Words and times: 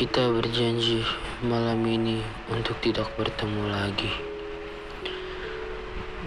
Kita 0.00 0.32
berjanji 0.32 1.04
malam 1.44 1.84
ini 1.84 2.24
untuk 2.48 2.72
tidak 2.80 3.12
bertemu 3.20 3.68
lagi. 3.68 4.08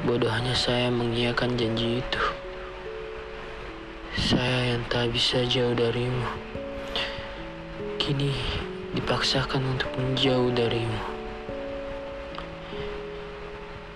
Bodohnya 0.05 0.53
saya 0.53 0.93
mengiyakan 0.93 1.57
janji 1.57 1.97
itu. 1.97 2.23
Saya 4.13 4.77
yang 4.77 4.85
tak 4.93 5.09
bisa 5.09 5.41
jauh 5.49 5.73
darimu. 5.73 6.29
Kini 7.97 8.29
dipaksakan 8.93 9.65
untuk 9.65 9.89
menjauh 9.97 10.53
darimu. 10.53 11.01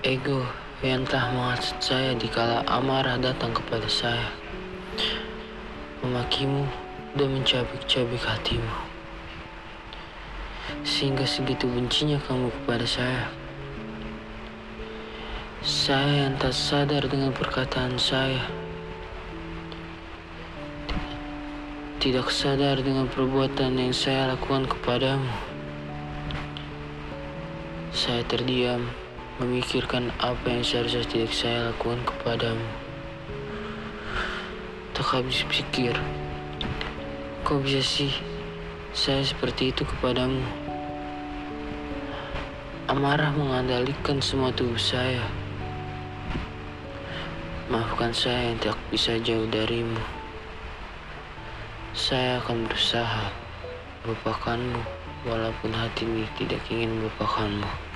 Ego 0.02 0.41
yang 0.82 1.05
telah 1.05 1.30
menghasut 1.30 1.78
saya 1.86 2.18
dikala 2.18 2.66
amarah 2.66 3.21
datang 3.21 3.54
kepada 3.54 3.86
saya. 3.86 4.25
Memakimu 6.02 6.66
dan 7.14 7.30
mencabik-cabik 7.30 8.25
hatimu. 8.25 8.96
Sehingga 10.86 11.26
segitu 11.26 11.66
bencinya 11.72 12.20
kamu 12.28 12.52
kepada 12.52 12.86
saya. 12.86 13.26
Saya 15.66 16.30
yang 16.30 16.38
tak 16.38 16.54
sadar 16.54 17.10
dengan 17.10 17.34
perkataan 17.34 17.98
saya. 17.98 18.46
Tidak 21.98 22.30
sadar 22.30 22.78
dengan 22.80 23.10
perbuatan 23.10 23.74
yang 23.74 23.90
saya 23.90 24.38
lakukan 24.38 24.70
kepadamu. 24.70 25.28
Saya 27.89 28.22
terdiam, 28.30 28.86
memikirkan 29.42 30.14
apa 30.22 30.46
yang 30.46 30.62
seharusnya 30.62 31.04
tidak 31.10 31.34
saya 31.34 31.74
lakukan 31.74 32.06
kepadamu. 32.06 32.67
Tak 34.94 35.08
habis 35.09 35.41
pikir, 35.50 35.97
kok 37.41 37.62
bisa 37.66 37.81
sih 37.81 38.36
saya 38.98 39.22
seperti 39.22 39.70
itu 39.70 39.86
kepadamu? 39.86 40.42
Amarah 42.90 43.30
mengandalkan 43.30 44.17
semua 44.26 44.50
tubuh 44.50 44.81
saya. 44.81 45.22
Maafkan 47.70 48.09
saya 48.09 48.50
yang 48.50 48.58
tak 48.58 48.73
bisa 48.90 49.22
jauh 49.22 49.45
darimu. 49.53 50.02
Saya 51.94 52.42
akan 52.42 52.66
berusaha 52.66 53.30
melupakanmu 54.02 54.81
walaupun 55.30 55.78
hati 55.78 56.09
ini 56.09 56.25
tidak 56.34 56.66
ingin 56.73 56.98
melupakanmu. 56.98 57.86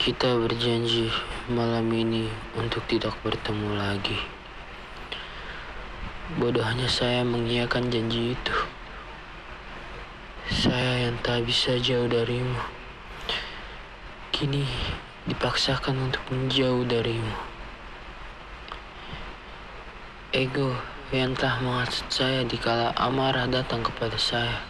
Kita 0.00 0.32
berjanji 0.32 1.12
malam 1.52 1.92
ini 1.92 2.24
untuk 2.56 2.80
tidak 2.88 3.12
bertemu 3.20 3.76
lagi. 3.76 4.16
Bodohnya 6.40 6.88
saya 6.88 7.20
mengiyakan 7.20 7.92
janji 7.92 8.32
itu. 8.32 8.56
Saya 10.48 11.04
yang 11.04 11.20
tak 11.20 11.44
bisa 11.44 11.76
jauh 11.76 12.08
darimu. 12.08 12.64
Kini 14.32 14.64
dipaksakan 15.28 16.08
untuk 16.08 16.24
menjauh 16.32 16.88
darimu. 16.88 17.36
Ego 20.32 20.80
yang 21.12 21.36
telah 21.36 21.60
menghasut 21.60 22.08
saya 22.08 22.40
dikala 22.48 22.96
amarah 22.96 23.44
datang 23.52 23.84
kepada 23.84 24.16
saya. 24.16 24.64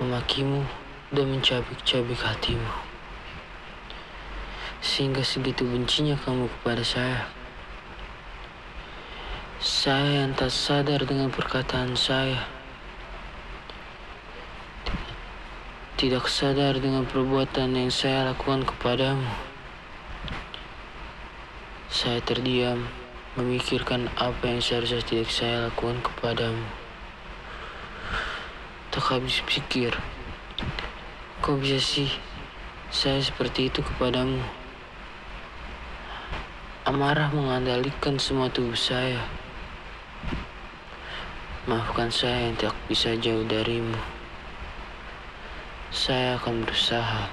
Memakimu 0.00 0.64
dan 1.12 1.36
mencabik-cabik 1.36 2.16
hatimu. 2.16 2.87
Sehingga 4.98 5.22
segitu 5.22 5.62
bencinya 5.62 6.18
kamu 6.26 6.50
kepada 6.58 6.82
saya. 6.82 7.30
Saya 9.62 10.26
yang 10.26 10.34
tak 10.34 10.50
sadar 10.50 11.06
dengan 11.06 11.30
perkataan 11.30 11.94
saya. 11.94 12.42
Tidak 15.94 16.26
sadar 16.26 16.82
dengan 16.82 17.06
perbuatan 17.06 17.78
yang 17.78 17.94
saya 17.94 18.34
lakukan 18.34 18.66
kepadamu. 18.66 19.22
Saya 21.86 22.18
terdiam, 22.18 22.82
memikirkan 23.38 24.10
apa 24.18 24.50
yang 24.50 24.58
seharusnya 24.58 24.98
tidak 25.06 25.30
saya 25.30 25.70
lakukan 25.70 26.02
kepadamu. 26.02 26.66
Tak 28.90 29.14
habis 29.14 29.46
pikir, 29.46 29.94
kok 31.38 31.54
bisa 31.62 31.78
sih 31.78 32.10
saya 32.90 33.22
seperti 33.22 33.70
itu 33.70 33.78
kepadamu? 33.86 34.57
Amarah 36.88 37.28
mengandalkan 37.36 38.16
semua 38.16 38.48
tubuh 38.48 38.72
saya. 38.72 39.20
Maafkan 41.68 42.08
saya 42.08 42.48
yang 42.48 42.56
tak 42.56 42.72
bisa 42.88 43.12
jauh 43.20 43.44
darimu. 43.44 43.92
Saya 45.92 46.40
akan 46.40 46.64
berusaha 46.64 47.28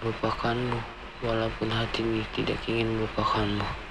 melupakanmu 0.00 0.80
walaupun 1.20 1.68
hati 1.68 2.00
ini 2.00 2.24
tidak 2.32 2.56
ingin 2.64 2.96
melupakanmu. 2.96 3.87